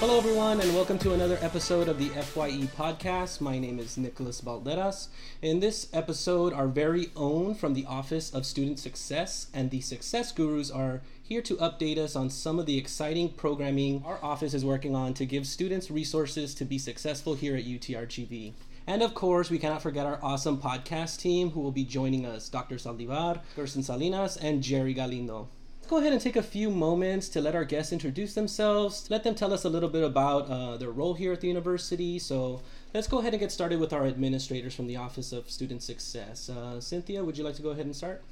[0.00, 3.42] Hello, everyone, and welcome to another episode of the FYE podcast.
[3.42, 5.08] My name is Nicholas Balderas.
[5.42, 10.32] In this episode, our very own from the Office of Student Success and the Success
[10.32, 14.64] Gurus are here to update us on some of the exciting programming our office is
[14.64, 18.54] working on to give students resources to be successful here at UTRGV.
[18.86, 22.48] And of course, we cannot forget our awesome podcast team who will be joining us
[22.48, 22.76] Dr.
[22.76, 25.50] Saldivar, Gerson Salinas, and Jerry Galindo
[25.90, 29.34] go ahead and take a few moments to let our guests introduce themselves, let them
[29.34, 32.16] tell us a little bit about uh, their role here at the university.
[32.16, 32.62] So
[32.94, 36.48] let's go ahead and get started with our administrators from the Office of Student Success.
[36.48, 38.22] Uh, Cynthia, would you like to go ahead and start?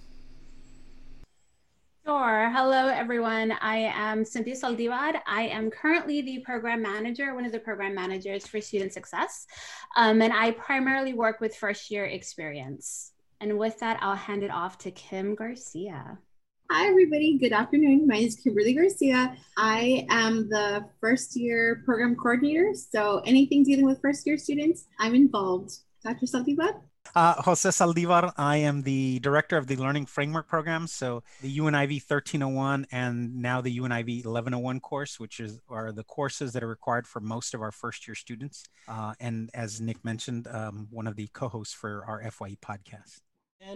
[2.06, 2.48] Sure.
[2.54, 3.50] Hello, everyone.
[3.60, 5.20] I am Cynthia Saldivar.
[5.26, 9.48] I am currently the program manager, one of the program managers for Student Success.
[9.96, 13.14] Um, and I primarily work with first year experience.
[13.40, 16.18] And with that, I'll hand it off to Kim Garcia.
[16.70, 17.38] Hi, everybody.
[17.38, 18.06] Good afternoon.
[18.06, 19.34] My name is Kimberly Garcia.
[19.56, 22.74] I am the first year program coordinator.
[22.74, 25.72] So, anything dealing with first year students, I'm involved.
[26.04, 26.26] Dr.
[26.26, 26.82] Saldivar?
[27.14, 28.34] Uh, Jose Saldivar.
[28.36, 30.86] I am the director of the Learning Framework Program.
[30.86, 36.52] So, the UNIV 1301 and now the UNIV 1101 course, which is are the courses
[36.52, 38.64] that are required for most of our first year students.
[38.86, 43.22] Uh, and as Nick mentioned, um, one of the co hosts for our FYE podcast.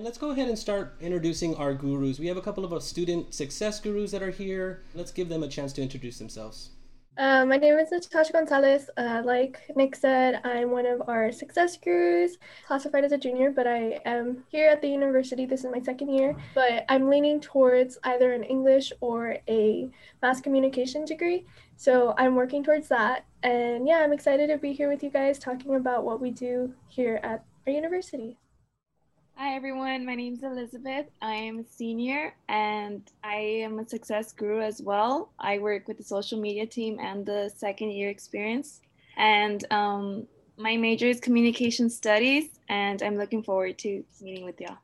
[0.02, 2.18] And let's go ahead and start introducing our gurus.
[2.18, 4.84] We have a couple of our student success gurus that are here.
[4.94, 6.70] Let's give them a chance to introduce themselves.
[7.18, 8.88] Uh, my name is Natasha Gonzalez.
[8.96, 13.66] Uh, like Nick said, I'm one of our success gurus, classified as a junior, but
[13.66, 15.44] I am here at the university.
[15.44, 19.90] This is my second year, but I'm leaning towards either an English or a
[20.22, 21.44] mass communication degree.
[21.76, 23.26] So I'm working towards that.
[23.42, 26.72] And yeah, I'm excited to be here with you guys talking about what we do
[26.88, 28.38] here at our university.
[29.42, 31.06] Hi everyone, my name is Elizabeth.
[31.20, 35.32] I am a senior and I am a success guru as well.
[35.36, 38.82] I work with the social media team and the second year experience.
[39.16, 44.78] And um, my major is communication studies, and I'm looking forward to meeting with y'all.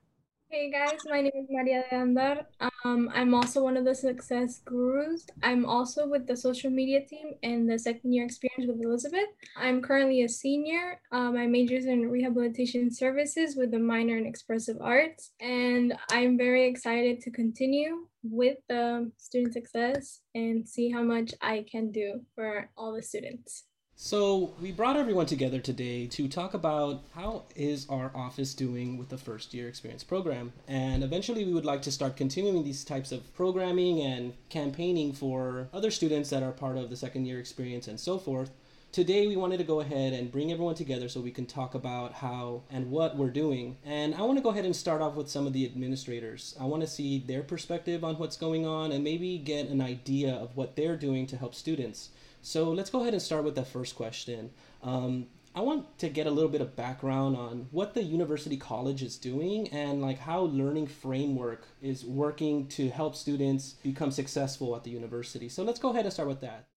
[0.51, 2.47] Hey guys, my name is Maria de Andar.
[2.83, 5.27] Um, I'm also one of the success gurus.
[5.43, 9.29] I'm also with the social media team and the second year experience with Elizabeth.
[9.59, 11.03] I'm currently a senior.
[11.13, 15.33] Uh, my major is in rehabilitation services with a minor in expressive arts.
[15.39, 21.67] And I'm very excited to continue with the student success and see how much I
[21.71, 23.65] can do for all the students.
[24.01, 29.09] So we brought everyone together today to talk about how is our office doing with
[29.09, 30.53] the first year experience program.
[30.69, 35.67] And eventually we would like to start continuing these types of programming and campaigning for
[35.75, 38.53] other students that are part of the second year experience and so forth.
[38.93, 42.13] Today we wanted to go ahead and bring everyone together so we can talk about
[42.13, 43.79] how and what we're doing.
[43.85, 46.55] And I want to go ahead and start off with some of the administrators.
[46.61, 50.33] I want to see their perspective on what's going on and maybe get an idea
[50.33, 52.11] of what they're doing to help students.
[52.43, 54.51] So let's go ahead and start with the first question.
[54.83, 59.03] Um, I want to get a little bit of background on what the university college
[59.03, 64.85] is doing and like how learning framework is working to help students become successful at
[64.85, 65.49] the university.
[65.49, 66.69] So let's go ahead and start with that.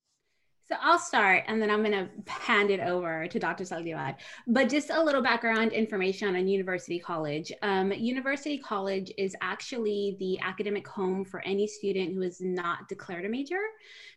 [0.72, 3.66] So I'll start and then I'm going to hand it over to Dr.
[3.66, 4.16] Saldivar.
[4.48, 7.52] But just a little background information on University College.
[7.62, 13.26] Um, University College is actually the academic home for any student who is not declared
[13.26, 13.60] a major.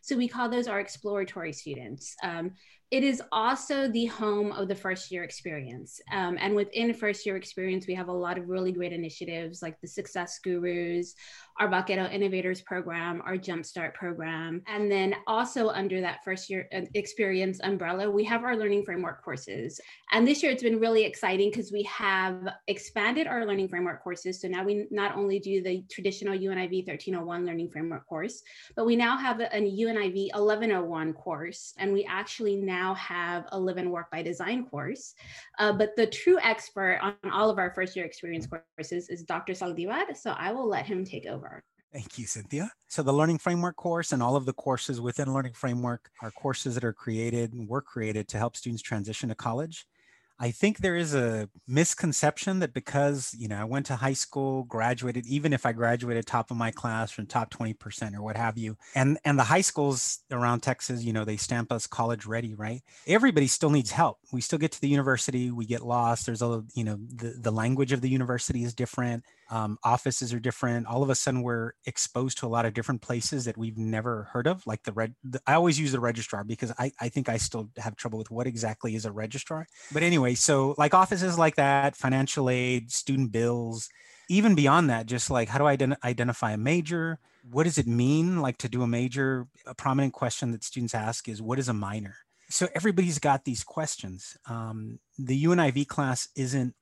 [0.01, 2.15] So we call those our exploratory students.
[2.23, 2.51] Um,
[2.91, 5.99] it is also the home of the first year experience.
[6.11, 9.81] Um, and within first year experience, we have a lot of really great initiatives like
[9.81, 11.15] the Success Gurus,
[11.59, 14.61] our Vaquero Innovators program, our Jumpstart program.
[14.67, 19.23] And then also under that first year uh, experience umbrella, we have our learning framework
[19.23, 19.79] courses.
[20.11, 24.39] And this year it's been really exciting because we have expanded our learning framework courses.
[24.41, 28.43] So now we not only do the traditional UNIV 1301 learning framework course,
[28.75, 31.73] but we now have a, a UNIV 1101 course.
[31.79, 35.13] And we actually now have a live and work by design course.
[35.59, 39.53] Uh, but the true expert on all of our first year experience courses is Dr.
[39.53, 40.15] Saldivar.
[40.15, 41.63] So I will let him take over.
[41.95, 42.69] Thank you, Cynthia.
[42.89, 46.75] So the Learning Framework course and all of the courses within Learning Framework are courses
[46.75, 49.87] that are created and were created to help students transition to college.
[50.37, 54.63] I think there is a misconception that because, you know, I went to high school,
[54.63, 58.57] graduated, even if I graduated top of my class from top 20% or what have
[58.57, 62.53] you, and and the high schools around Texas, you know, they stamp us college ready,
[62.53, 62.81] right?
[63.07, 64.19] Everybody still needs help.
[64.33, 66.25] We still get to the university, we get lost.
[66.25, 70.39] There's a, you know, the, the language of the university is different um, offices are
[70.39, 73.77] different all of a sudden we're exposed to a lot of different places that we've
[73.77, 77.09] never heard of like the red the, i always use the registrar because I, I
[77.09, 80.93] think i still have trouble with what exactly is a registrar but anyway so like
[80.93, 83.89] offices like that financial aid student bills
[84.29, 87.19] even beyond that just like how do i ident- identify a major
[87.51, 89.47] what does it mean like to do a major?
[89.65, 92.15] A prominent question that students ask is, what is a minor?
[92.49, 94.37] So everybody's got these questions.
[94.47, 96.75] Um, the UNIV class isn't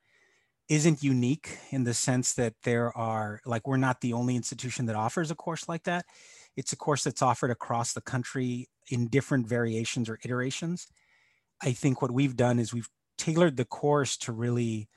[0.69, 4.95] isn't unique in the sense that there are like we're not the only institution that
[4.95, 6.06] offers a course like that.
[6.56, 10.88] It's a course that's offered across the country in different variations or iterations.
[11.62, 14.88] I think what we've done is we've tailored the course to really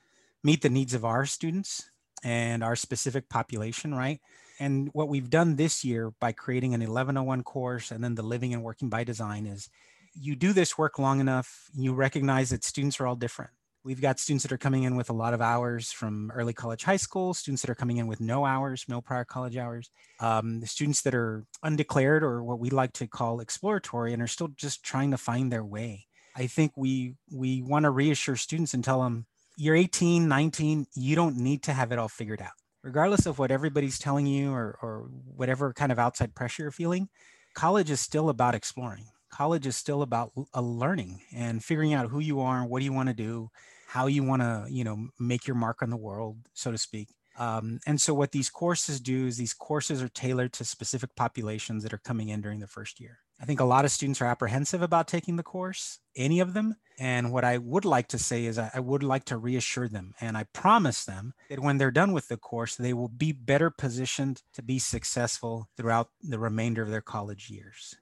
[0.42, 1.88] meet the needs of our students
[2.22, 4.20] and our specific population, right?
[4.58, 8.54] And what we've done this year by creating an 1101 course and then the living
[8.54, 9.68] and working by design is
[10.14, 13.50] you do this work long enough, you recognize that students are all different.
[13.86, 16.82] We've got students that are coming in with a lot of hours from early college,
[16.82, 20.58] high school, students that are coming in with no hours, no prior college hours, um,
[20.58, 24.48] the students that are undeclared or what we like to call exploratory and are still
[24.56, 26.06] just trying to find their way.
[26.34, 31.14] I think we we want to reassure students and tell them you're 18, 19, you
[31.14, 32.50] don't need to have it all figured out.
[32.82, 37.08] Regardless of what everybody's telling you or, or whatever kind of outside pressure you're feeling,
[37.54, 39.06] college is still about exploring.
[39.30, 42.84] College is still about a learning and figuring out who you are, and what do
[42.84, 43.48] you want to do,
[43.96, 47.08] how you want to you know make your mark on the world so to speak.
[47.38, 51.82] Um, and so what these courses do is these courses are tailored to specific populations
[51.82, 53.18] that are coming in during the first year.
[53.38, 56.76] I think a lot of students are apprehensive about taking the course any of them
[56.98, 60.34] and what i would like to say is i would like to reassure them and
[60.34, 64.42] i promise them that when they're done with the course they will be better positioned
[64.54, 67.94] to be successful throughout the remainder of their college years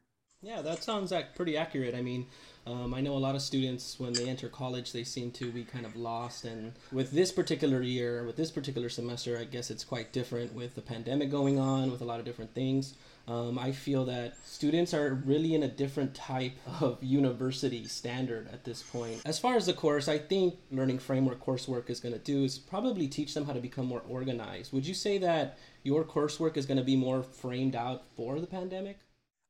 [0.45, 2.27] yeah that sounds like pretty accurate i mean
[2.67, 5.65] um, I know a lot of students, when they enter college, they seem to be
[5.65, 6.45] kind of lost.
[6.45, 10.75] And with this particular year, with this particular semester, I guess it's quite different with
[10.75, 12.95] the pandemic going on, with a lot of different things.
[13.27, 18.65] Um, I feel that students are really in a different type of university standard at
[18.65, 19.23] this point.
[19.25, 22.59] As far as the course, I think learning framework coursework is going to do is
[22.59, 24.73] probably teach them how to become more organized.
[24.73, 28.47] Would you say that your coursework is going to be more framed out for the
[28.47, 28.99] pandemic?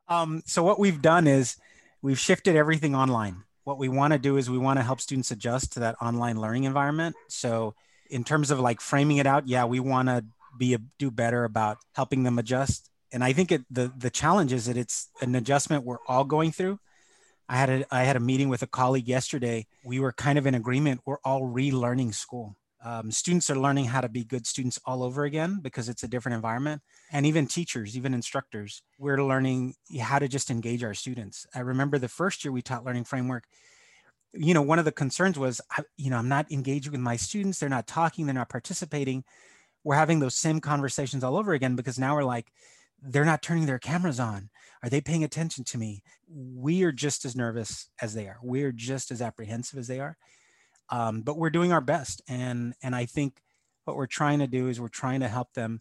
[0.08, 1.56] Um, so what we've done is
[2.02, 3.44] we've shifted everything online.
[3.64, 6.40] What we want to do is we want to help students adjust to that online
[6.40, 7.16] learning environment.
[7.28, 7.74] So
[8.10, 10.24] in terms of like framing it out, yeah, we want to
[10.58, 12.90] be a, do better about helping them adjust.
[13.12, 16.52] And I think it, the the challenge is that it's an adjustment we're all going
[16.52, 16.78] through.
[17.48, 19.66] I had a I had a meeting with a colleague yesterday.
[19.84, 21.00] We were kind of in agreement.
[21.06, 25.24] We're all relearning school um, students are learning how to be good students all over
[25.24, 26.82] again because it's a different environment.
[27.10, 31.46] And even teachers even instructors we're learning how to just engage our students.
[31.54, 33.44] I remember the first year we taught learning framework
[34.36, 35.60] you know one of the concerns was
[35.96, 37.58] you know i'm not engaging with my students.
[37.58, 38.26] They're not talking.
[38.26, 39.24] They're not participating.
[39.84, 42.50] We're having those same conversations all over again because now we're like
[43.02, 44.50] they're not turning their cameras on.
[44.82, 46.02] Are they paying attention to me?
[46.28, 48.38] We are just as nervous as they are.
[48.42, 50.16] We're just as apprehensive as they are
[50.90, 52.22] um, but we're doing our best.
[52.28, 53.40] And and i think
[53.84, 55.80] what we're trying to do is we're trying to help them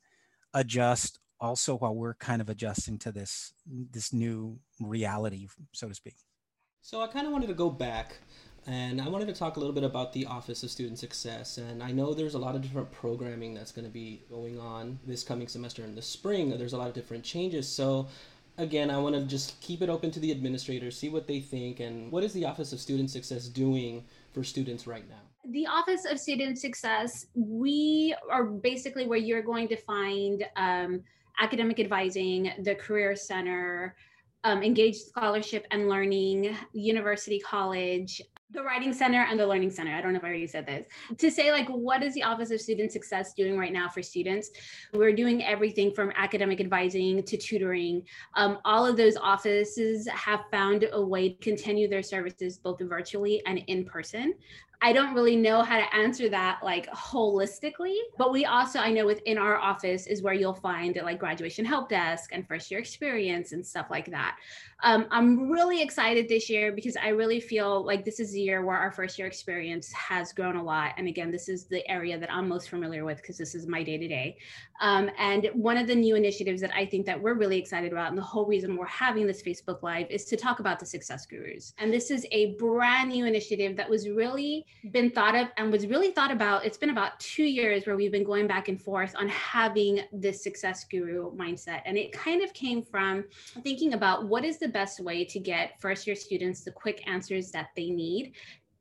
[0.53, 6.15] adjust also while we're kind of adjusting to this this new reality so to speak.
[6.81, 8.17] So i kind of wanted to go back
[8.65, 11.57] and i wanted to talk a little bit about the office of student success.
[11.57, 14.99] And i know there's a lot of different programming that's going to be going on
[15.05, 16.49] this coming semester in the spring.
[16.57, 17.67] There's a lot of different changes.
[17.67, 18.07] So
[18.57, 21.79] again, I want to just keep it open to the administrators, see what they think,
[21.79, 24.03] and what is the Office of Student Success doing
[24.33, 25.21] for students right now?
[25.51, 31.03] The Office of Student Success, we are basically where you're going to find um,
[31.39, 33.95] academic advising, the Career Center,
[34.43, 38.21] um, engaged scholarship and learning, University College,
[38.53, 39.93] the writing center and the learning center.
[39.93, 40.85] I don't know if i already said this.
[41.17, 44.51] To say like what is the office of student success doing right now for students?
[44.93, 48.03] We're doing everything from academic advising to tutoring.
[48.35, 53.41] Um, all of those offices have found a way to continue their services both virtually
[53.45, 54.35] and in person
[54.85, 59.05] I don't really know how to answer that like holistically, but we also, I know
[59.05, 63.53] within our office is where you'll find like graduation help desk and first year experience
[63.53, 64.35] and stuff like that.
[64.83, 68.65] Um, I'm really excited this year because I really feel like this is the year
[68.65, 70.91] where our first year experience has grown a lot.
[70.97, 73.83] And again, this is the area that I'm most familiar with because this is my
[73.83, 74.37] day to day.
[74.81, 78.17] And one of the new initiatives that I think that we're really excited about, and
[78.17, 81.73] the whole reason we're having this Facebook Live is to talk about the Success Gurus.
[81.77, 85.87] And this is a brand new initiative that was really been thought of and was
[85.87, 86.65] really thought about.
[86.65, 90.43] It's been about two years where we've been going back and forth on having this
[90.43, 91.81] Success Guru mindset.
[91.85, 93.25] And it kind of came from
[93.63, 97.51] thinking about what is the best way to get first year students the quick answers
[97.51, 98.33] that they need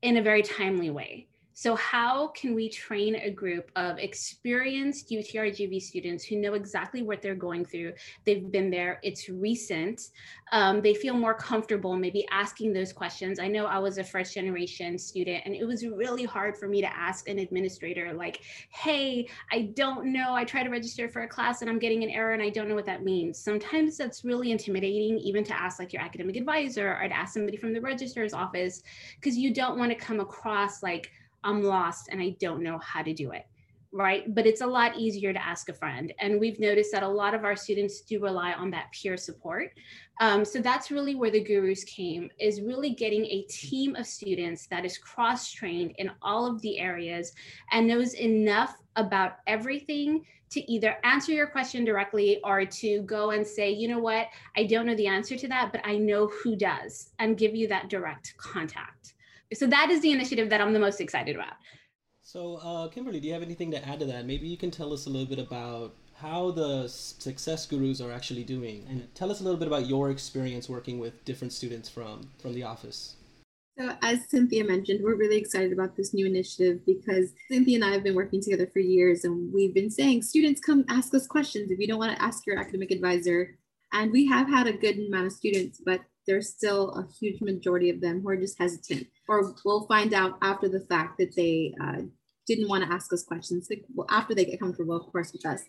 [0.02, 1.28] in a very timely way.
[1.54, 7.20] So, how can we train a group of experienced UTRGV students who know exactly what
[7.20, 7.92] they're going through?
[8.24, 10.10] They've been there, it's recent.
[10.52, 13.38] Um, they feel more comfortable maybe asking those questions.
[13.38, 16.80] I know I was a first generation student, and it was really hard for me
[16.80, 18.40] to ask an administrator, like,
[18.70, 20.34] hey, I don't know.
[20.34, 22.68] I try to register for a class and I'm getting an error and I don't
[22.68, 23.38] know what that means.
[23.38, 27.56] Sometimes that's really intimidating, even to ask like your academic advisor or to ask somebody
[27.56, 28.82] from the registrar's office,
[29.16, 31.10] because you don't want to come across like,
[31.44, 33.46] I'm lost and I don't know how to do it.
[33.94, 34.34] Right.
[34.34, 36.14] But it's a lot easier to ask a friend.
[36.18, 39.72] And we've noticed that a lot of our students do rely on that peer support.
[40.18, 44.66] Um, so that's really where the gurus came is really getting a team of students
[44.68, 47.32] that is cross trained in all of the areas
[47.70, 53.46] and knows enough about everything to either answer your question directly or to go and
[53.46, 56.56] say, you know what, I don't know the answer to that, but I know who
[56.56, 59.11] does, and give you that direct contact
[59.54, 61.54] so that is the initiative that I'm the most excited about.
[62.22, 64.26] So, uh, Kimberly, do you have anything to add to that?
[64.26, 68.44] Maybe you can tell us a little bit about how the success gurus are actually
[68.44, 72.30] doing, and tell us a little bit about your experience working with different students from
[72.38, 73.16] from the office.
[73.78, 77.90] So, as Cynthia mentioned, we're really excited about this new initiative because Cynthia and I
[77.92, 81.70] have been working together for years, and we've been saying, students, come ask us questions
[81.70, 83.58] if you don't want to ask your academic advisor.
[83.92, 87.90] And we have had a good amount of students, but there's still a huge majority
[87.90, 91.74] of them who are just hesitant, or we'll find out after the fact that they
[91.82, 92.02] uh,
[92.46, 93.68] didn't want to ask us questions
[94.10, 95.62] after they get comfortable, of course, with us.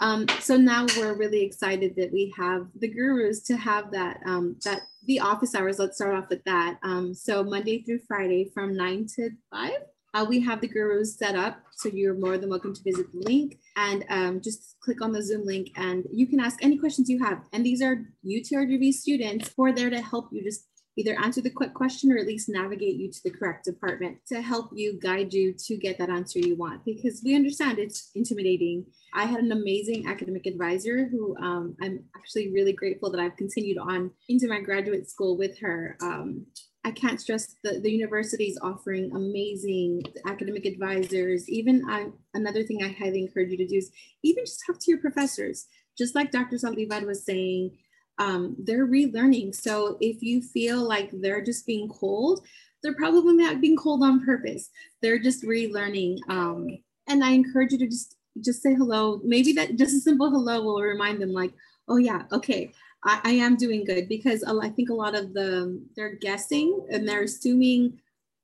[0.00, 4.56] Um, so now we're really excited that we have the gurus to have that um,
[4.64, 5.78] that the office hours.
[5.78, 6.78] Let's start off with that.
[6.82, 9.78] Um, so Monday through Friday from nine to five.
[10.16, 13.18] Uh, we have the gurus set up, so you're more than welcome to visit the
[13.18, 17.10] link and um, just click on the Zoom link and you can ask any questions
[17.10, 17.42] you have.
[17.52, 21.50] And these are UTRGV students who are there to help you just either answer the
[21.50, 25.34] quick question or at least navigate you to the correct department to help you guide
[25.34, 28.86] you to get that answer you want because we understand it's intimidating.
[29.12, 33.76] I had an amazing academic advisor who um, I'm actually really grateful that I've continued
[33.76, 35.98] on into my graduate school with her.
[36.00, 36.46] Um,
[36.86, 41.48] I can't stress the, the universities offering amazing academic advisors.
[41.48, 43.90] Even I, another thing I highly encourage you to do is
[44.22, 45.66] even just talk to your professors.
[45.98, 46.56] Just like Dr.
[46.56, 47.76] Saldivar was saying,
[48.18, 49.52] um, they're relearning.
[49.52, 52.46] So if you feel like they're just being cold,
[52.84, 54.70] they're probably not being cold on purpose.
[55.02, 56.18] They're just relearning.
[56.28, 56.68] Um,
[57.08, 59.20] and I encourage you to just just say hello.
[59.24, 61.52] Maybe that just a simple hello will remind them like,
[61.88, 62.72] oh yeah, okay,
[63.04, 67.08] I, I am doing good because I think a lot of the they're guessing and
[67.08, 67.98] they're assuming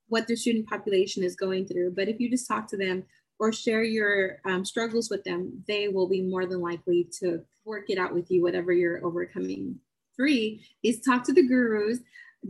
[0.08, 1.92] what their student population is going through.
[1.96, 3.04] But if you just talk to them
[3.38, 7.88] or share your um, struggles with them, they will be more than likely to work
[7.88, 9.80] it out with you, whatever you're overcoming.
[10.16, 11.98] Three is talk to the gurus.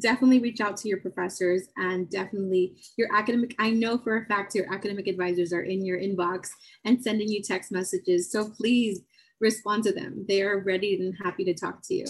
[0.01, 3.55] Definitely reach out to your professors and definitely your academic.
[3.59, 6.49] I know for a fact your academic advisors are in your inbox
[6.85, 8.33] and sending you text messages.
[8.33, 9.03] So please
[9.43, 10.25] respond to them.
[10.27, 12.07] They are ready and happy to talk to you.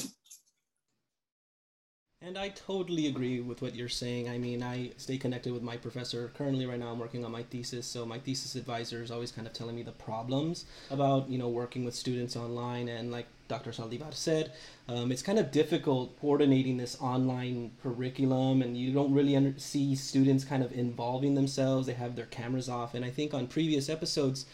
[2.25, 4.29] And I totally agree with what you're saying.
[4.29, 6.31] I mean, I stay connected with my professor.
[6.37, 7.85] Currently, right now, I'm working on my thesis.
[7.85, 11.49] So my thesis advisor is always kind of telling me the problems about, you know,
[11.49, 12.89] working with students online.
[12.89, 13.73] And like Dr.
[13.73, 14.53] Saldivar said,
[14.87, 19.97] um, it's kind of difficult coordinating this online curriculum, and you don't really under- see
[19.97, 21.89] students kind of involving themselves.
[21.89, 22.95] They have their cameras off.
[22.95, 24.47] And I think on previous episodes,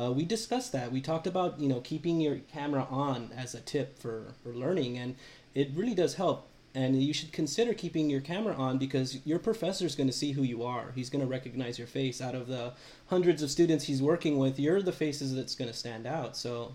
[0.00, 0.92] uh, we discussed that.
[0.92, 4.98] We talked about you know keeping your camera on as a tip for for learning,
[4.98, 5.16] and
[5.54, 6.48] it really does help.
[6.74, 10.32] And you should consider keeping your camera on because your professor is going to see
[10.32, 10.92] who you are.
[10.94, 12.20] He's going to recognize your face.
[12.20, 12.74] Out of the
[13.06, 16.36] hundreds of students he's working with, you're the faces that's going to stand out.
[16.36, 16.74] So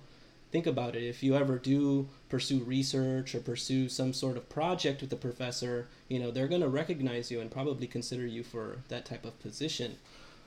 [0.51, 1.03] think about it.
[1.03, 5.87] If you ever do pursue research or pursue some sort of project with the professor,
[6.07, 9.39] you know, they're going to recognize you and probably consider you for that type of
[9.39, 9.97] position.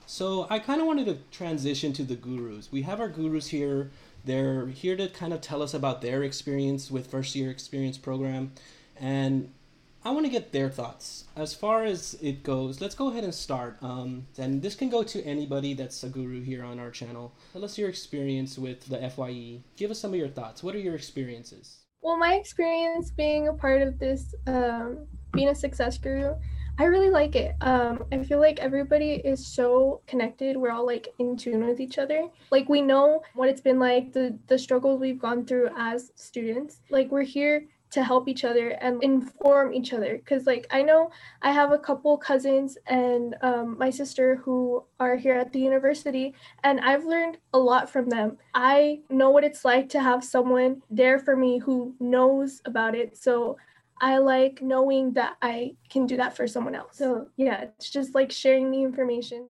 [0.05, 2.71] So I kind of wanted to transition to the gurus.
[2.71, 3.91] We have our gurus here.
[4.23, 8.51] They're here to kind of tell us about their experience with first year experience program.
[8.99, 9.51] And
[10.03, 11.25] I want to get their thoughts.
[11.35, 13.77] As far as it goes, let's go ahead and start.
[13.81, 17.33] Um, and this can go to anybody that's a guru here on our channel.
[17.53, 19.61] Tell us your experience with the FYE.
[19.75, 20.61] Give us some of your thoughts.
[20.61, 21.79] What are your experiences?
[22.03, 26.35] Well, my experience being a part of this, um, being a success guru,
[26.77, 27.55] I really like it.
[27.61, 30.57] Um, I feel like everybody is so connected.
[30.57, 32.27] We're all like in tune with each other.
[32.51, 36.81] Like we know what it's been like, the the struggles we've gone through as students.
[36.89, 40.19] Like we're here to help each other and inform each other.
[40.25, 45.15] Cause like I know I have a couple cousins and um, my sister who are
[45.15, 46.33] here at the university,
[46.65, 48.37] and I've learned a lot from them.
[48.53, 53.15] I know what it's like to have someone there for me who knows about it.
[53.15, 53.55] So
[54.01, 56.97] I like knowing that I can do that for someone else.
[56.97, 59.47] So yeah, it's just like sharing the information.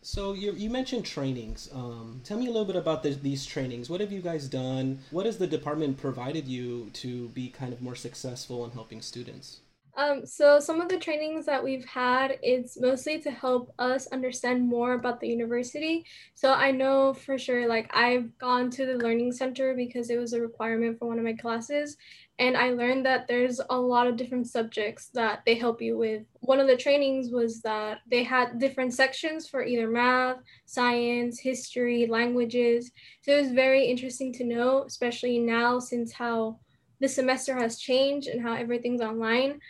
[0.00, 1.68] So you, you mentioned trainings.
[1.74, 3.90] Um, tell me a little bit about the, these trainings.
[3.90, 5.00] What have you guys done?
[5.10, 9.60] What has the department provided you to be kind of more successful in helping students?
[9.98, 14.64] Um, so some of the trainings that we've had, it's mostly to help us understand
[14.64, 16.06] more about the university.
[16.36, 20.34] So I know for sure, like I've gone to the learning center because it was
[20.34, 21.96] a requirement for one of my classes.
[22.38, 26.22] And I learned that there's a lot of different subjects that they help you with.
[26.34, 32.06] One of the trainings was that they had different sections for either math, science, history,
[32.06, 32.92] languages.
[33.22, 36.60] So it was very interesting to know, especially now since how
[37.00, 39.60] the semester has changed and how everything's online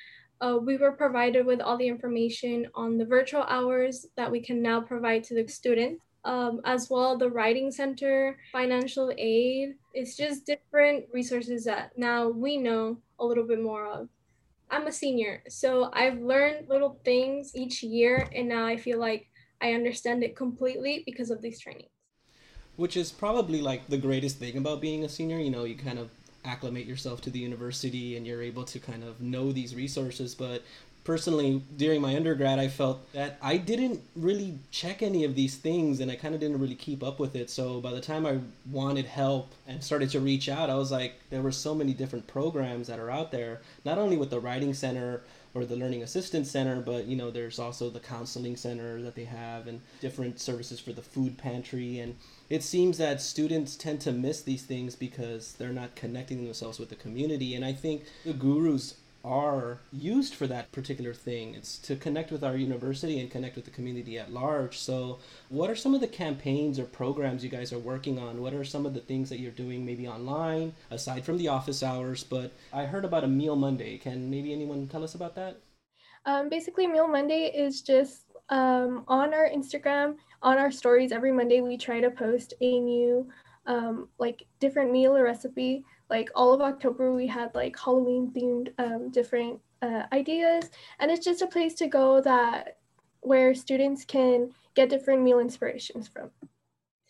[0.41, 4.63] uh, we were provided with all the information on the virtual hours that we can
[4.63, 6.03] now provide to the students.
[6.25, 9.77] Um, as well, the writing center, financial aid.
[9.95, 14.09] It's just different resources that now we know a little bit more of.
[14.71, 19.29] I'm a senior, so I've learned little things each year, and now I feel like
[19.63, 21.89] I understand it completely because of these trainings.
[22.77, 25.39] Which is probably like the greatest thing about being a senior.
[25.39, 26.11] You know, you kind of
[26.49, 30.63] acclimate yourself to the university and you're able to kind of know these resources but
[31.05, 36.01] personally during my undergrad i felt that i didn't really check any of these things
[36.01, 37.49] and i kind of didn't really keep up with it.
[37.51, 38.39] So by the time i
[38.71, 42.27] wanted help and started to reach out i was like there were so many different
[42.27, 45.23] programs that are out there not only with the writing center
[45.55, 49.25] or the learning assistance center but you know there's also the counseling center that they
[49.25, 52.17] have and different services for the food pantry and
[52.51, 56.89] it seems that students tend to miss these things because they're not connecting themselves with
[56.89, 61.55] the community and i think the gurus are used for that particular thing.
[61.55, 64.79] It's to connect with our university and connect with the community at large.
[64.79, 68.41] So, what are some of the campaigns or programs you guys are working on?
[68.41, 71.83] What are some of the things that you're doing maybe online aside from the office
[71.83, 72.25] hours?
[72.25, 73.99] But I heard about a Meal Monday.
[73.99, 75.59] Can maybe anyone tell us about that?
[76.25, 81.61] Um, basically, Meal Monday is just um, on our Instagram, on our stories every Monday,
[81.61, 83.29] we try to post a new,
[83.67, 85.85] um, like, different meal or recipe.
[86.11, 90.71] Like, all of October, we had like Halloween themed um, different uh, ideas.
[90.99, 92.79] And it's just a place to go that
[93.21, 96.31] where students can get different meal inspirations from.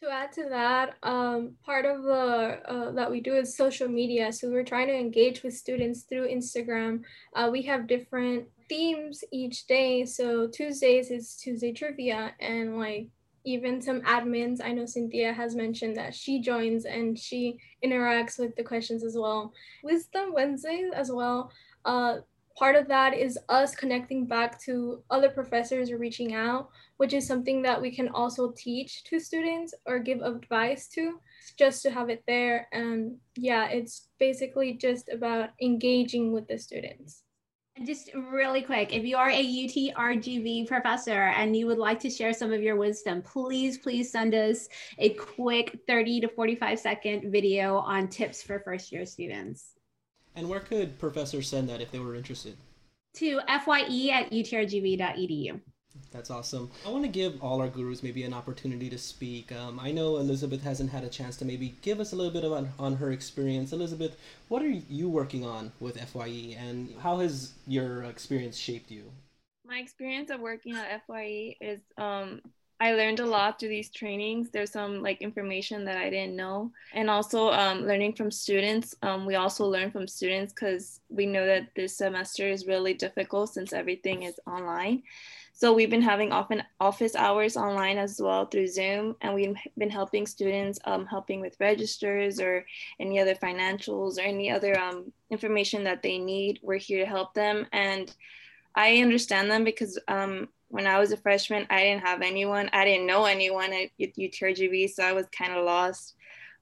[0.02, 4.32] To add to that, um, part of the uh, that we do is social media.
[4.32, 7.02] So we're trying to engage with students through Instagram.
[7.34, 10.04] Uh, we have different themes each day.
[10.04, 13.08] So Tuesdays is Tuesday trivia, and like
[13.48, 18.54] even some admins, I know Cynthia has mentioned that she joins and she interacts with
[18.56, 19.54] the questions as well.
[19.82, 21.50] Wisdom Wednesdays as well.
[21.86, 22.18] Uh,
[22.58, 27.26] part of that is us connecting back to other professors or reaching out, which is
[27.26, 31.18] something that we can also teach to students or give advice to
[31.56, 32.68] just to have it there.
[32.72, 37.22] And yeah, it's basically just about engaging with the students.
[37.84, 42.32] Just really quick, if you are a UTRGV professor and you would like to share
[42.32, 47.76] some of your wisdom, please, please send us a quick 30 to 45 second video
[47.78, 49.74] on tips for first year students.
[50.34, 52.56] And where could professors send that if they were interested?
[53.14, 55.60] To fye at utrgv.edu.
[56.10, 56.70] That's awesome.
[56.86, 59.52] I want to give all our gurus maybe an opportunity to speak.
[59.52, 62.44] Um, I know Elizabeth hasn't had a chance to maybe give us a little bit
[62.44, 63.72] of on, on her experience.
[63.72, 64.16] Elizabeth,
[64.48, 69.10] what are you working on with FYE and how has your experience shaped you?
[69.66, 72.40] My experience of working at FYE is um,
[72.80, 74.50] I learned a lot through these trainings.
[74.50, 78.94] There's some like information that I didn't know, and also um, learning from students.
[79.02, 83.52] Um, we also learn from students because we know that this semester is really difficult
[83.52, 85.02] since everything is online.
[85.58, 89.90] So we've been having often office hours online as well through Zoom, and we've been
[89.90, 92.64] helping students, um, helping with registers or
[93.00, 96.60] any other financials or any other um, information that they need.
[96.62, 98.14] We're here to help them, and
[98.76, 102.70] I understand them because um, when I was a freshman, I didn't have anyone.
[102.72, 106.14] I didn't know anyone at UTRGV, so I was kind of lost.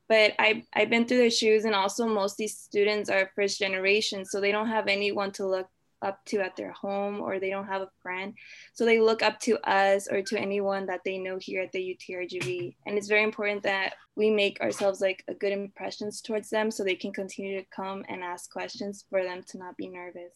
[0.09, 4.24] But I, I've been through their shoes, and also most these students are first generation,
[4.24, 5.68] so they don't have anyone to look
[6.02, 8.35] up to at their home or they don't have a friend.
[8.74, 11.98] So they look up to us or to anyone that they know here at the
[11.98, 12.76] UTRGV.
[12.87, 16.82] And it's very important that we make ourselves like a good impressions towards them so
[16.85, 20.32] they can continue to come and ask questions for them to not be nervous.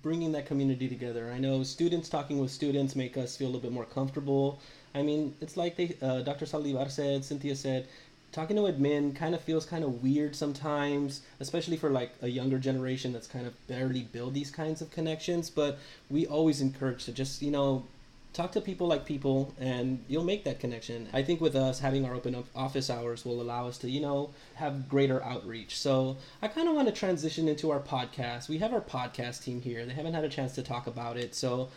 [0.00, 1.30] Bringing that community together.
[1.30, 4.60] I know students talking with students make us feel a little bit more comfortable.
[4.94, 6.46] I mean, it's like they, uh, Dr.
[6.46, 7.88] Saldívar said, Cynthia said,
[8.34, 12.58] talking to admin kind of feels kind of weird sometimes, especially for like a younger
[12.58, 15.48] generation that's kind of barely build these kinds of connections.
[15.48, 15.78] But
[16.10, 17.84] we always encourage to just, you know,
[18.32, 21.08] talk to people like people and you'll make that connection.
[21.12, 24.30] I think with us having our open office hours will allow us to, you know,
[24.56, 25.78] have greater outreach.
[25.78, 28.48] So I kind of want to transition into our podcast.
[28.48, 29.86] We have our podcast team here.
[29.86, 31.36] They haven't had a chance to talk about it.
[31.36, 31.68] So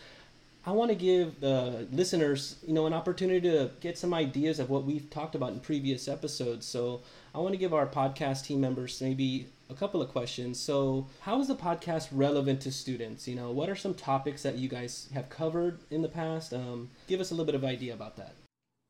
[0.67, 4.69] I want to give the listeners, you know, an opportunity to get some ideas of
[4.69, 6.65] what we've talked about in previous episodes.
[6.65, 6.99] So
[7.34, 10.60] I want to give our podcast team members maybe a couple of questions.
[10.60, 13.30] So, how is the podcast relevant to students?
[13.30, 16.53] You know, what are some topics that you guys have covered in the past?
[16.53, 18.34] Um, give us a little bit of idea about that.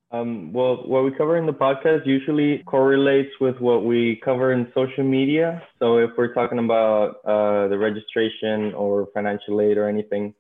[0.10, 4.72] Um, well, what we cover in the podcast usually correlates with what we cover in
[4.74, 5.62] social media.
[5.78, 10.34] So if we're talking about uh, the registration or financial aid or anything,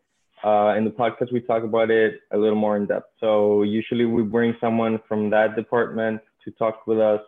[0.44, 3.10] uh, in the podcast we talk about it a little more in depth.
[3.20, 7.22] So usually we bring someone from that department to talk with us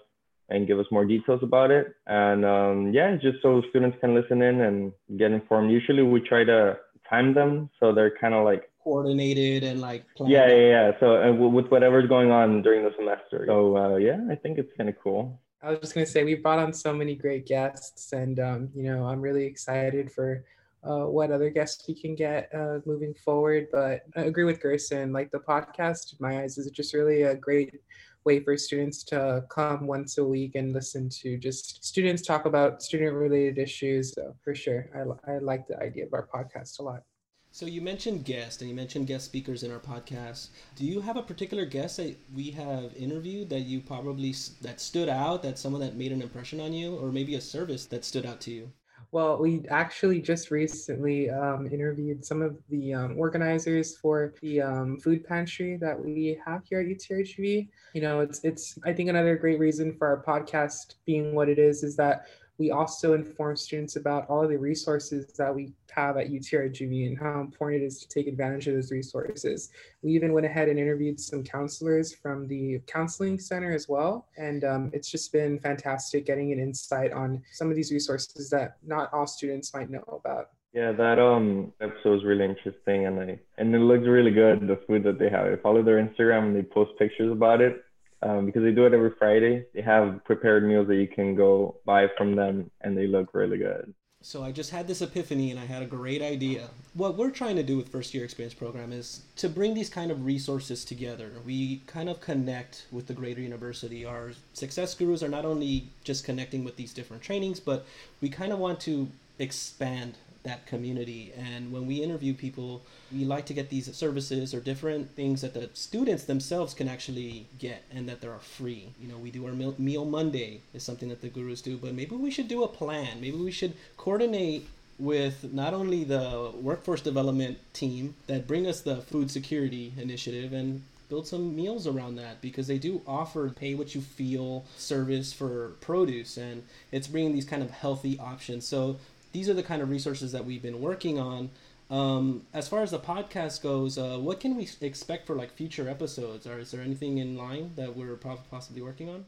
[0.49, 1.93] and give us more details about it.
[2.07, 5.71] And um, yeah, just so students can listen in and get informed.
[5.71, 6.77] Usually we try to
[7.09, 11.31] time them so they're kind of like coordinated and like yeah yeah yeah so uh,
[11.33, 14.95] with whatever's going on during the semester so uh, yeah i think it's kind of
[15.03, 18.39] cool i was just going to say we brought on so many great guests and
[18.39, 20.43] um, you know i'm really excited for
[20.83, 25.11] uh, what other guests we can get uh, moving forward but i agree with gerson
[25.11, 27.81] like the podcast in my eyes is just really a great
[28.25, 32.81] way for students to come once a week and listen to just students talk about
[32.81, 36.83] student related issues so for sure I, I like the idea of our podcast a
[36.83, 37.03] lot
[37.51, 40.49] so you mentioned guests and you mentioned guest speakers in our podcast.
[40.75, 45.09] Do you have a particular guest that we have interviewed that you probably that stood
[45.09, 48.25] out, that someone that made an impression on you, or maybe a service that stood
[48.25, 48.71] out to you?
[49.11, 54.97] Well, we actually just recently um, interviewed some of the um, organizers for the um,
[54.99, 57.67] food pantry that we have here at UTRGV.
[57.93, 61.57] You know, it's it's I think another great reason for our podcast being what it
[61.57, 62.27] is is that
[62.59, 67.17] we also inform students about all of the resources that we have at UTRGV and
[67.17, 69.69] how important it is to take advantage of those resources.
[70.03, 74.27] We even went ahead and interviewed some counselors from the counseling center as well.
[74.37, 78.75] And um, it's just been fantastic getting an insight on some of these resources that
[78.85, 80.49] not all students might know about.
[80.73, 84.79] Yeah, that um episode was really interesting and I and it looks really good, the
[84.85, 85.47] food that they have.
[85.47, 87.83] I follow their Instagram and they post pictures about it
[88.21, 89.65] um, because they do it every Friday.
[89.73, 93.57] They have prepared meals that you can go buy from them, and they look really
[93.57, 93.93] good.
[94.21, 96.67] So I just had this epiphany, and I had a great idea.
[96.93, 100.11] What we're trying to do with First Year Experience Program is to bring these kind
[100.11, 101.31] of resources together.
[101.45, 104.03] We kind of connect with the greater university.
[104.03, 107.85] Our success gurus are not only just connecting with these different trainings, but
[108.19, 109.07] we kind of want to
[109.39, 111.33] expand that community.
[111.37, 115.53] And when we interview people, we like to get these services or different things that
[115.53, 118.89] the students themselves can actually get and that they are free.
[119.01, 122.15] You know, we do our meal, Monday is something that the gurus do, but maybe
[122.15, 123.21] we should do a plan.
[123.21, 128.97] Maybe we should coordinate with not only the workforce development team that bring us the
[128.97, 133.95] food security initiative and build some meals around that because they do offer pay what
[133.95, 138.97] you feel service for produce and it's bringing these kind of healthy options so
[139.31, 141.49] these are the kind of resources that we've been working on.
[141.89, 145.89] Um, as far as the podcast goes, uh, what can we expect for like future
[145.89, 146.45] episodes?
[146.45, 149.25] Or is there anything in line that we're possibly working on?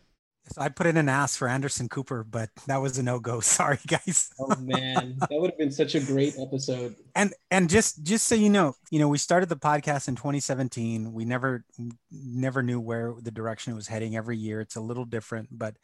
[0.58, 3.40] I put in an ask for Anderson Cooper, but that was a no go.
[3.42, 4.32] Sorry, guys.
[4.40, 6.96] oh man, that would have been such a great episode.
[7.16, 11.14] And and just just so you know, you know, we started the podcast in 2017.
[11.14, 11.64] We never
[12.12, 14.16] never knew where the direction it was heading.
[14.16, 15.78] Every year, it's a little different, but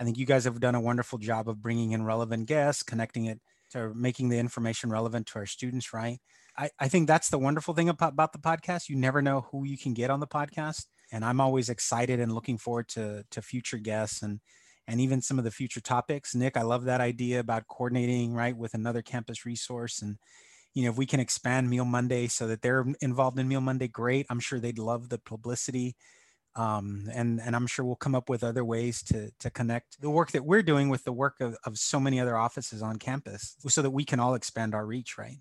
[0.00, 3.26] I think you guys have done a wonderful job of bringing in relevant guests, connecting
[3.26, 3.40] it
[3.72, 6.18] to making the information relevant to our students, right?
[6.56, 8.88] I, I think that's the wonderful thing about, about the podcast.
[8.88, 10.86] You never know who you can get on the podcast.
[11.12, 14.40] And I'm always excited and looking forward to, to future guests and,
[14.86, 16.34] and even some of the future topics.
[16.34, 20.02] Nick, I love that idea about coordinating, right, with another campus resource.
[20.02, 20.16] And,
[20.74, 23.88] you know, if we can expand Meal Monday so that they're involved in Meal Monday,
[23.88, 24.26] great.
[24.28, 25.94] I'm sure they'd love the publicity
[26.56, 30.10] um, and and I'm sure we'll come up with other ways to to connect the
[30.10, 33.56] work that we're doing with the work of, of so many other offices on campus,
[33.66, 35.38] so that we can all expand our reach, right?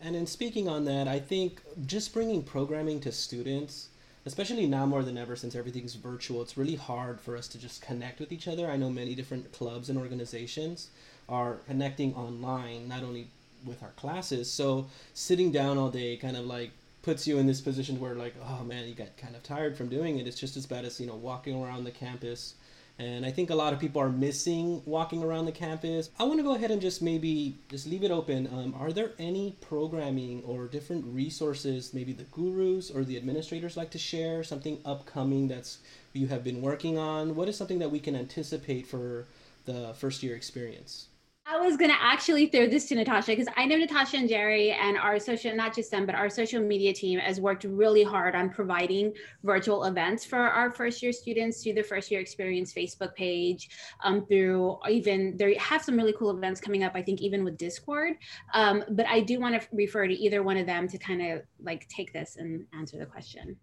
[0.00, 3.88] And in speaking on that, I think just bringing programming to students,
[4.26, 7.82] especially now more than ever since everything's virtual, it's really hard for us to just
[7.82, 8.68] connect with each other.
[8.68, 10.90] I know many different clubs and organizations
[11.28, 13.28] are connecting online, not only
[13.64, 14.50] with our classes.
[14.50, 18.34] So sitting down all day, kind of like puts you in this position where like
[18.48, 20.26] oh man you get kind of tired from doing it.
[20.26, 22.54] It's just as bad as you know walking around the campus.
[22.98, 26.10] And i think a lot of people are missing walking around the campus.
[26.18, 28.46] I want to go ahead and just maybe just leave it open.
[28.46, 33.90] Um, are there any programming or different resources maybe the gurus or the administrators like
[33.90, 34.44] to share?
[34.44, 35.78] Something upcoming that's
[36.12, 37.34] you have been working on?
[37.34, 39.26] What is something that we can anticipate for
[39.64, 41.06] the first year experience
[41.52, 44.96] I was gonna actually throw this to Natasha because I know Natasha and Jerry and
[44.96, 48.48] our social, not just them, but our social media team has worked really hard on
[48.48, 49.12] providing
[49.42, 53.68] virtual events for our first year students through the first year experience Facebook page,
[54.02, 56.92] um, through even they have some really cool events coming up.
[56.94, 58.14] I think even with Discord.
[58.54, 61.42] Um, but I do want to refer to either one of them to kind of
[61.62, 63.56] like take this and answer the question.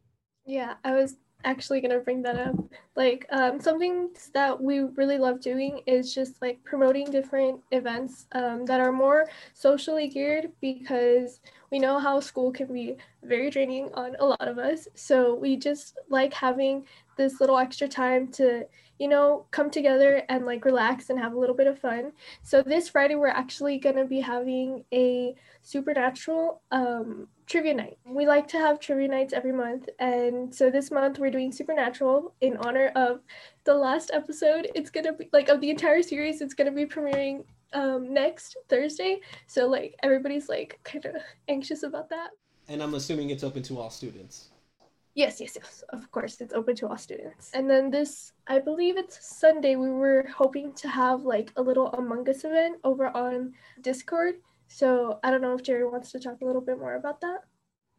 [0.45, 2.55] Yeah, I was actually gonna bring that up.
[2.95, 8.65] Like um, something that we really love doing is just like promoting different events um,
[8.65, 11.39] that are more socially geared because
[11.71, 14.87] we know how school can be very draining on a lot of us.
[14.95, 18.65] So we just like having this little extra time to
[18.97, 22.11] you know come together and like relax and have a little bit of fun.
[22.43, 27.97] So this Friday we're actually gonna be having a supernatural um, trivia night.
[28.05, 29.89] We like to have trivia nights every month.
[29.99, 33.21] And so this month we're doing Supernatural in honor of
[33.65, 34.69] the last episode.
[34.75, 38.13] It's going to be like of the entire series, it's going to be premiering um,
[38.13, 39.19] next Thursday.
[39.47, 41.15] So like everybody's like kind of
[41.47, 42.29] anxious about that.
[42.67, 44.49] And I'm assuming it's open to all students.
[45.15, 45.83] Yes, yes, yes.
[45.89, 47.49] Of course, it's open to all students.
[47.55, 51.87] And then this, I believe it's Sunday, we were hoping to have like a little
[51.93, 54.35] Among Us event over on Discord.
[54.69, 57.43] So I don't know if Jerry wants to talk a little bit more about that.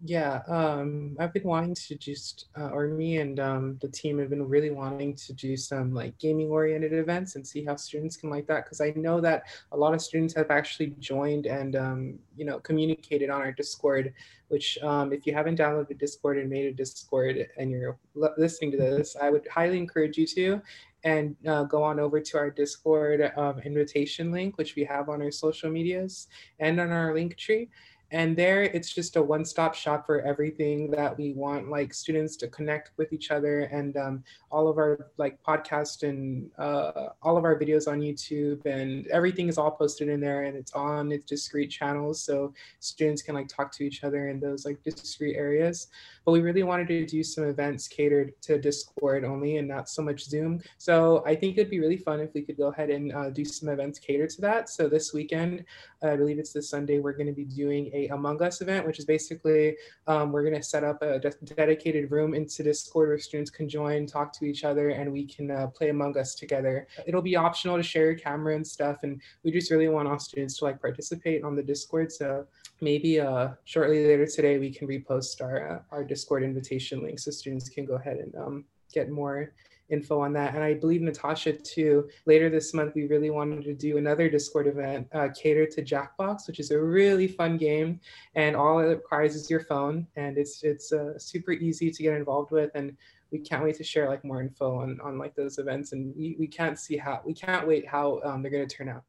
[0.02, 4.30] Yeah, um, I've been wanting to just, uh, or me and um, the team have
[4.30, 8.30] been really wanting to do some like gaming oriented events and see how students can
[8.30, 8.64] like that.
[8.64, 12.60] Because I know that a lot of students have actually joined and, um, you know,
[12.60, 14.14] communicated on our Discord,
[14.48, 17.98] which um, if you haven't downloaded Discord and made a Discord and you're
[18.38, 20.62] listening to this, I would highly encourage you to
[21.04, 25.20] and uh, go on over to our Discord um, invitation link, which we have on
[25.20, 27.68] our social medias and on our link tree
[28.10, 32.48] and there it's just a one-stop shop for everything that we want like students to
[32.48, 37.44] connect with each other and um, all of our like podcast and uh, all of
[37.44, 41.24] our videos on youtube and everything is all posted in there and it's on its
[41.24, 45.88] discrete channels so students can like talk to each other in those like discrete areas.
[46.24, 50.02] But we really wanted to do some events catered to discord only and not so
[50.02, 50.60] much zoom.
[50.78, 53.44] So i think it'd be really fun if we could go ahead and uh, do
[53.44, 54.68] some events catered to that.
[54.68, 55.64] So this weekend
[56.02, 58.98] i believe it's this sunday we're going to be doing a among Us event, which
[58.98, 63.18] is basically um, we're going to set up a de- dedicated room into Discord where
[63.18, 66.86] students can join, talk to each other, and we can uh, play Among Us together.
[67.06, 70.18] It'll be optional to share your camera and stuff, and we just really want all
[70.18, 72.12] students to like participate on the Discord.
[72.12, 72.46] So
[72.80, 77.30] maybe uh, shortly later today we can repost our uh, our Discord invitation link so
[77.30, 79.52] students can go ahead and um, get more
[79.90, 80.54] info on that.
[80.54, 82.08] And I believe Natasha too.
[82.26, 86.46] Later this month, we really wanted to do another Discord event uh, catered to Jackbox,
[86.46, 88.00] which is a really fun game,
[88.34, 92.14] and all it requires is your phone, and it's it's uh, super easy to get
[92.14, 92.96] involved with, and
[93.30, 96.36] we can't wait to share like more info on on like those events, and we,
[96.38, 99.04] we can't see how we can't wait how um, they're gonna turn out.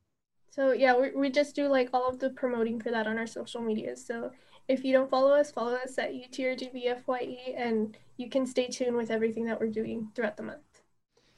[0.50, 3.28] So yeah, we, we just do like all of the promoting for that on our
[3.28, 4.06] social medias.
[4.06, 4.32] So
[4.68, 9.12] if you don't follow us, follow us at UTRGVFYE and you can stay tuned with
[9.12, 10.71] everything that we're doing throughout the month.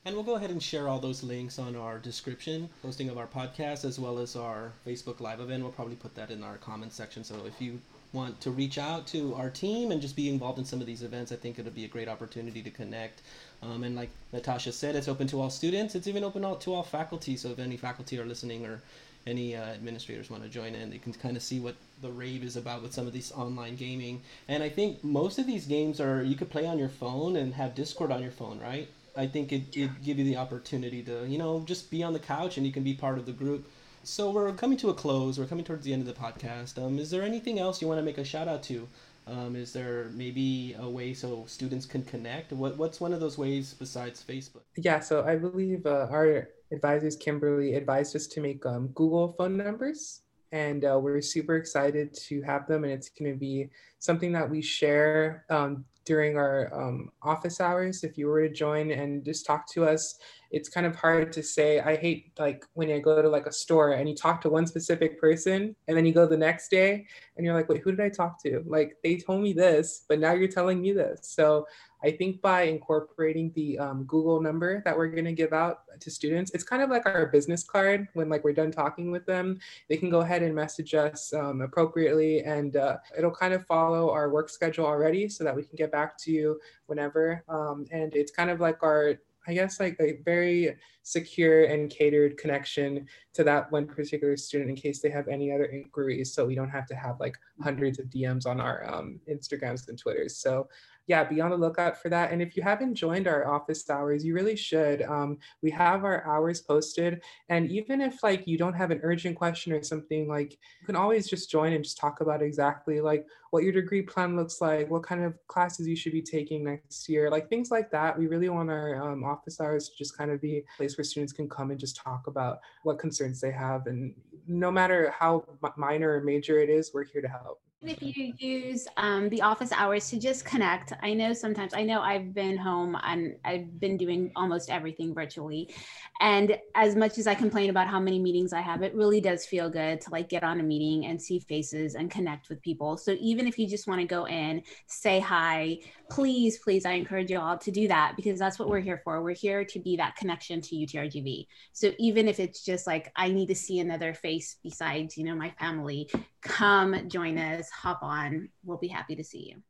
[0.06, 3.26] And we'll go ahead and share all those links on our description posting of our
[3.26, 5.64] podcast as well as our Facebook Live event.
[5.64, 7.24] We'll probably put that in our comments section.
[7.24, 7.80] So if you
[8.12, 11.04] want to reach out to our team and just be involved in some of these
[11.04, 13.22] events, I think it'll be a great opportunity to connect.
[13.62, 15.96] Um, and like Natasha said, it's open to all students.
[15.96, 17.38] It's even open to all faculty.
[17.38, 18.82] So if any faculty are listening or
[19.26, 22.44] any uh, administrators want to join in, they can kind of see what the rave
[22.44, 24.22] is about with some of these online gaming.
[24.50, 27.54] And I think most of these games are you could play on your phone and
[27.54, 28.90] have Discord on your phone, right?
[29.16, 32.20] I think it it give you the opportunity to you know just be on the
[32.20, 33.68] couch and you can be part of the group.
[34.04, 35.40] So we're coming to a close.
[35.40, 36.84] We're coming towards the end of the podcast.
[36.84, 38.88] Um, is there anything else you want to make a shout out to?
[39.26, 42.52] Um, is there maybe a way so students can connect?
[42.52, 44.64] What what's one of those ways besides Facebook?
[44.76, 49.56] Yeah, so I believe uh, our advisors Kimberly advised us to make um, Google phone
[49.56, 54.32] numbers and uh, we're super excited to have them and it's going to be something
[54.32, 59.24] that we share um, during our um, office hours if you were to join and
[59.24, 60.20] just talk to us
[60.54, 61.80] it's kind of hard to say.
[61.80, 64.68] I hate like when i go to like a store and you talk to one
[64.68, 68.00] specific person and then you go the next day and you're like wait who did
[68.00, 68.64] i talk to?
[68.68, 71.22] Like they told me this but now you're telling me this.
[71.24, 71.66] So
[72.04, 76.12] I think by incorporating the um, Google number that we're going to give out to
[76.12, 78.08] students, it's kind of like our business card.
[78.14, 81.62] When like we're done talking with them, they can go ahead and message us um,
[81.62, 85.78] appropriately, and uh, it'll kind of follow our work schedule already, so that we can
[85.78, 87.44] get back to you whenever.
[87.48, 89.16] Um, and it's kind of like our
[89.48, 94.76] I guess like a very secure and catered connection to that one particular student in
[94.76, 96.34] case they have any other inquiries.
[96.34, 100.00] So we don't have to have like hundreds of DMs on our um, Instagrams and
[100.00, 100.38] Twitters.
[100.38, 100.70] So
[101.08, 102.32] yeah, be on the lookout for that.
[102.32, 105.02] And if you haven't joined our office hours, you really should.
[105.02, 107.22] Um, we have our hours posted.
[107.50, 110.96] And even if like you don't have an urgent question or something, like you can
[110.96, 114.90] always just join and just talk about exactly like what your degree plan looks like,
[114.90, 118.18] what kind of classes you should be taking next year, like things like that.
[118.18, 121.06] We really want our um, office hours to just kind of be a place where
[121.06, 123.88] students can come and just talk about what concerns they have.
[123.88, 124.16] And
[124.48, 125.44] no matter how
[125.76, 129.72] minor or major it is, we're here to help if you use um, the office
[129.74, 133.98] hours to just connect i know sometimes i know i've been home and i've been
[133.98, 135.74] doing almost everything virtually.
[136.20, 139.46] And as much as i complain about how many meetings i have it really does
[139.46, 142.98] feel good to like get on a meeting and see faces and connect with people.
[142.98, 147.30] So even if you just want to go in say hi please please i encourage
[147.32, 149.22] you all to do that because that's what we're here for.
[149.22, 153.30] We're here to be that connection to utrgv so even if it's just like i
[153.30, 156.10] need to see another face besides you know my family
[156.44, 158.50] come join us, hop on.
[158.64, 159.62] We'll be happy to see you.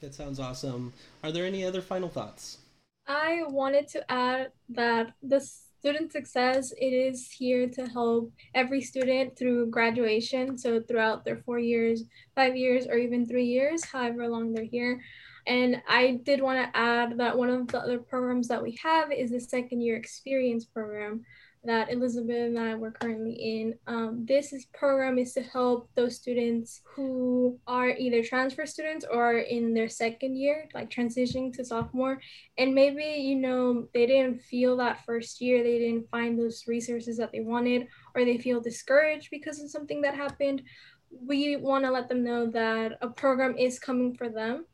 [0.00, 0.92] That sounds awesome.
[1.22, 2.58] Are there any other final thoughts?
[3.06, 5.40] I wanted to add that the
[5.82, 11.58] student success it is here to help every student through graduation so throughout their four
[11.58, 12.04] years
[12.36, 15.00] five years or even three years however long they're here
[15.48, 19.10] and i did want to add that one of the other programs that we have
[19.10, 21.20] is the second year experience program
[21.64, 23.74] that Elizabeth and I were currently in.
[23.86, 29.38] Um, this is, program is to help those students who are either transfer students or
[29.38, 32.20] in their second year, like transitioning to sophomore.
[32.58, 37.16] And maybe, you know, they didn't feel that first year, they didn't find those resources
[37.18, 40.62] that they wanted, or they feel discouraged because of something that happened.
[41.10, 44.66] We want to let them know that a program is coming for them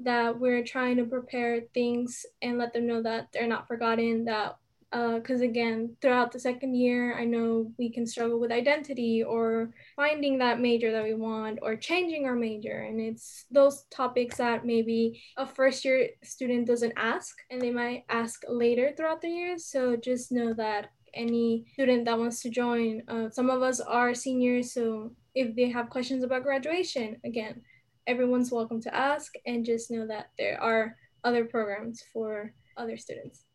[0.00, 4.56] that we're trying to prepare things and let them know that they're not forgotten, that
[4.90, 9.70] because uh, again throughout the second year i know we can struggle with identity or
[9.96, 12.80] finding that major that we want or changing our major.
[12.88, 18.04] And it's those topics that maybe a first year student doesn't ask and they might
[18.08, 23.02] ask later throughout the years so just know that any student that wants to join
[23.08, 24.72] uh, some of us are seniors.
[24.72, 27.60] So if they have questions about graduation again
[28.06, 33.47] everyone's welcome to ask and just know that there are other programs for other students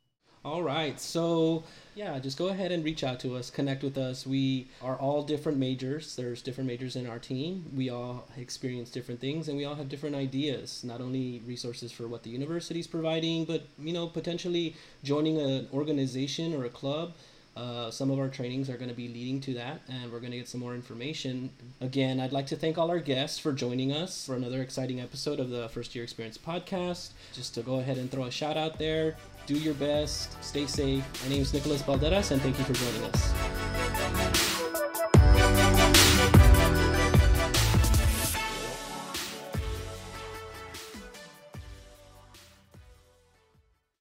[0.45, 0.99] all right.
[0.99, 1.63] So,
[1.95, 4.27] yeah, just go ahead and reach out to us, connect with us.
[4.27, 6.15] We are all different majors.
[6.15, 7.65] There's different majors in our team.
[7.75, 12.07] We all experience different things and we all have different ideas, not only resources for
[12.07, 17.13] what the university is providing, but, you know, potentially joining an organization or a club
[17.55, 20.31] uh, some of our trainings are going to be leading to that, and we're going
[20.31, 21.51] to get some more information.
[21.81, 25.39] Again, I'd like to thank all our guests for joining us for another exciting episode
[25.39, 27.11] of the First Year Experience podcast.
[27.31, 31.03] Just to go ahead and throw a shout out there, do your best, stay safe.
[31.23, 34.32] My name is Nicholas Balderas, and thank you for joining us.